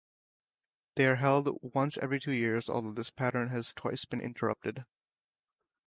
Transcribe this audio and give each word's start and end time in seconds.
They 0.95 1.05
are 1.05 1.17
held 1.17 1.59
once 1.61 1.95
every 1.99 2.19
two 2.19 2.31
years, 2.31 2.67
although 2.67 2.91
this 2.93 3.11
pattern 3.11 3.49
has 3.49 3.71
twice 3.71 4.03
been 4.03 4.19
interrupted. 4.19 4.85